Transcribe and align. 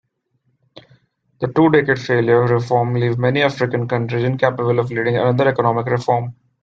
The 1.41 1.53
two-decade 1.53 1.99
failure 1.99 2.41
reform 2.47 2.95
leave 2.95 3.19
many 3.19 3.43
African 3.43 3.87
countries 3.87 4.23
incapable 4.23 4.79
of 4.79 4.89
leading 4.89 5.15
another 5.17 5.47
economic 5.47 5.85
reform. 5.85 6.35